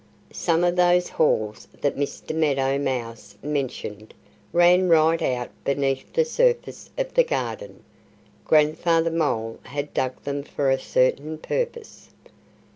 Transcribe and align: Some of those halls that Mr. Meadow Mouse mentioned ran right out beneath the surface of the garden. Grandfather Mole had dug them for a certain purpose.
Some 0.33 0.63
of 0.63 0.77
those 0.77 1.09
halls 1.09 1.67
that 1.79 1.95
Mr. 1.95 2.33
Meadow 2.35 2.79
Mouse 2.79 3.35
mentioned 3.43 4.15
ran 4.51 4.89
right 4.89 5.21
out 5.21 5.51
beneath 5.63 6.11
the 6.11 6.25
surface 6.25 6.89
of 6.97 7.13
the 7.13 7.23
garden. 7.23 7.83
Grandfather 8.43 9.11
Mole 9.11 9.59
had 9.61 9.93
dug 9.93 10.19
them 10.23 10.41
for 10.41 10.71
a 10.71 10.79
certain 10.79 11.37
purpose. 11.37 12.09